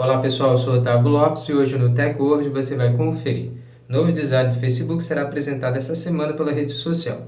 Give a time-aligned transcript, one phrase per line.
[0.00, 3.50] Olá pessoal, eu sou Otávio Lopes e hoje no TechWord você vai conferir.
[3.88, 7.20] Novo design do Facebook será apresentado essa semana pela rede social.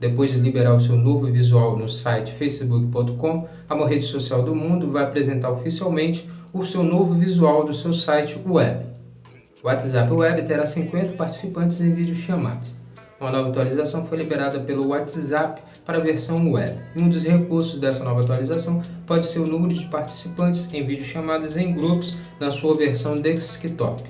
[0.00, 4.54] Depois de liberar o seu novo visual no site facebook.com, a maior rede social do
[4.54, 8.86] mundo vai apresentar oficialmente o seu novo visual do seu site web.
[9.62, 12.72] O WhatsApp Web terá 50 participantes em vídeos chamados.
[13.20, 16.78] Uma nova atualização foi liberada pelo WhatsApp para a versão web.
[16.96, 21.72] Um dos recursos dessa nova atualização pode ser o número de participantes em videochamadas em
[21.72, 24.02] grupos na sua versão desktop.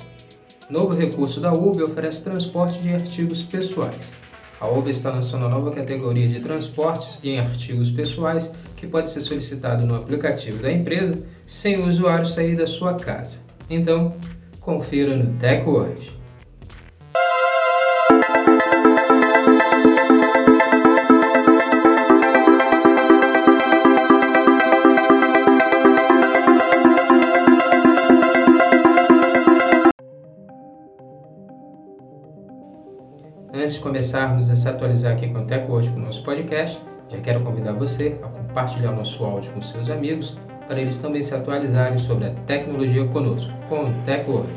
[0.71, 4.13] Novo recurso da Uber oferece transporte de artigos pessoais.
[4.59, 9.21] A Uber está lançando uma nova categoria de transportes em artigos pessoais que pode ser
[9.21, 13.39] solicitado no aplicativo da empresa sem o usuário sair da sua casa.
[13.69, 14.15] Então,
[14.61, 16.24] confira no TechWord.
[33.57, 36.77] Antes de começarmos a se atualizar aqui com o TechWord com o nosso podcast,
[37.09, 41.23] já quero convidar você a compartilhar o nosso áudio com seus amigos para eles também
[41.23, 44.53] se atualizarem sobre a tecnologia conosco, com o TechWord.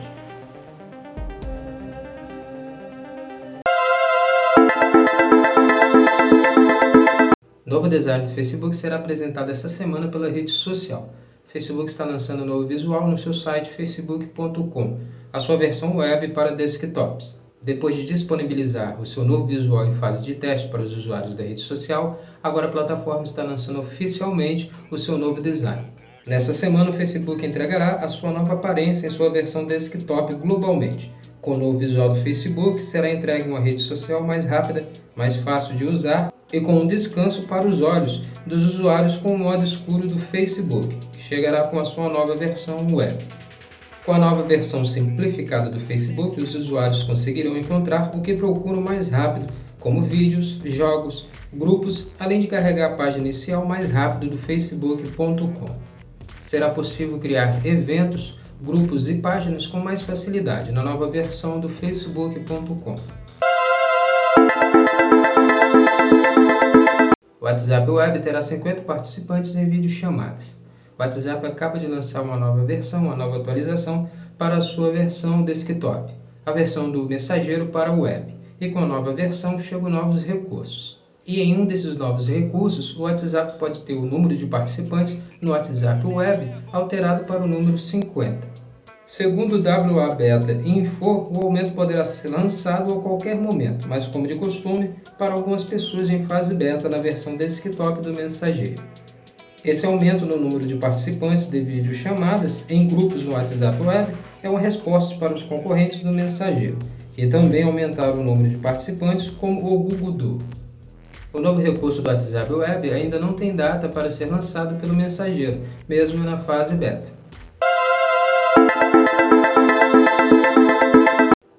[7.68, 11.14] Novo design do Facebook será apresentado esta semana pela rede social.
[11.48, 14.98] O Facebook está lançando um novo visual no seu site facebook.com,
[15.32, 17.46] a sua versão web para desktops.
[17.68, 21.44] Depois de disponibilizar o seu novo visual em fase de teste para os usuários da
[21.44, 25.86] rede social, agora a plataforma está lançando oficialmente o seu novo design.
[26.26, 31.14] Nessa semana, o Facebook entregará a sua nova aparência em sua versão desktop globalmente.
[31.42, 35.76] Com o novo visual do Facebook, será entregue uma rede social mais rápida, mais fácil
[35.76, 40.08] de usar e com um descanso para os olhos dos usuários com o modo escuro
[40.08, 43.18] do Facebook, que chegará com a sua nova versão web.
[44.08, 49.10] Com a nova versão simplificada do Facebook, os usuários conseguirão encontrar o que procuram mais
[49.10, 55.76] rápido, como vídeos, jogos, grupos, além de carregar a página inicial mais rápido do facebook.com.
[56.40, 62.96] Será possível criar eventos, grupos e páginas com mais facilidade na nova versão do facebook.com.
[67.42, 70.56] O WhatsApp Web terá 50 participantes em videochamadas.
[71.00, 76.14] WhatsApp acaba de lançar uma nova versão, uma nova atualização para a sua versão desktop,
[76.46, 78.34] a versão do mensageiro para o web.
[78.60, 80.98] E com a nova versão chegam novos recursos.
[81.26, 85.52] E em um desses novos recursos, o WhatsApp pode ter o número de participantes no
[85.52, 88.58] WhatsApp Web alterado para o número 50.
[89.06, 94.28] Segundo o WA Beta Info, o aumento poderá ser lançado a qualquer momento, mas como
[94.28, 98.82] de costume, para algumas pessoas em fase beta na versão desktop do mensageiro.
[99.68, 104.62] Esse aumento no número de participantes de videochamadas em grupos no WhatsApp Web é uma
[104.62, 106.78] resposta para os concorrentes do mensageiro,
[107.14, 110.38] que também aumentaram o número de participantes, como o Google Duo.
[111.34, 115.60] O novo recurso do WhatsApp Web ainda não tem data para ser lançado pelo mensageiro,
[115.86, 117.08] mesmo na fase beta.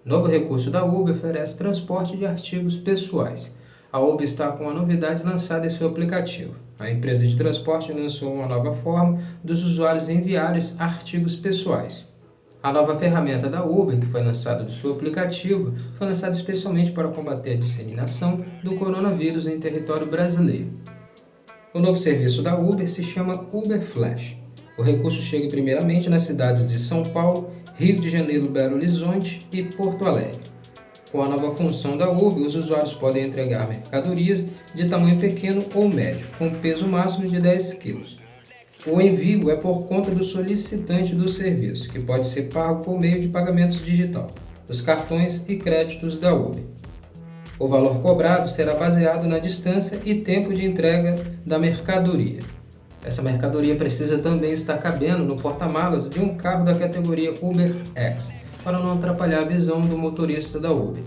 [0.03, 3.53] Novo recurso da Uber oferece transporte de artigos pessoais
[3.91, 6.55] a Uber está com uma novidade lançada em seu aplicativo.
[6.79, 12.07] A empresa de transporte lançou uma nova forma dos usuários enviarem artigos pessoais.
[12.63, 17.09] A nova ferramenta da Uber, que foi lançada do seu aplicativo, foi lançada especialmente para
[17.09, 20.71] combater a disseminação do coronavírus em território brasileiro.
[21.73, 24.37] O novo serviço da Uber se chama Uber Flash.
[24.77, 29.63] O recurso chega primeiramente nas cidades de São Paulo, Rio de Janeiro, Belo Horizonte e
[29.63, 30.41] Porto Alegre.
[31.11, 35.89] Com a nova função da Uber, os usuários podem entregar mercadorias de tamanho pequeno ou
[35.89, 38.05] médio, com peso máximo de 10 kg.
[38.87, 43.21] O envio é por conta do solicitante do serviço, que pode ser pago por meio
[43.21, 44.31] de pagamento digital,
[44.69, 46.63] os cartões e créditos da Uber.
[47.59, 52.41] O valor cobrado será baseado na distância e tempo de entrega da mercadoria.
[53.03, 58.31] Essa mercadoria precisa também estar cabendo no porta-malas de um carro da categoria Uber X,
[58.69, 61.03] para não atrapalhar a visão do motorista da Uber.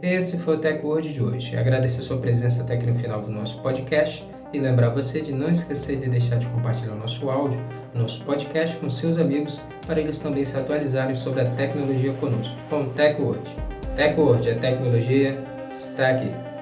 [0.00, 1.54] Esse foi o Tech Word de hoje.
[1.58, 5.50] Agradecer sua presença até aqui no final do nosso podcast e lembrar você de não
[5.50, 7.60] esquecer de deixar de compartilhar o nosso áudio,
[7.92, 12.80] nosso podcast com seus amigos, para eles também se atualizarem sobre a tecnologia conosco, com
[12.80, 13.44] o Tech Word.
[13.94, 15.38] Tech Word, a tecnologia
[15.70, 16.53] está aqui.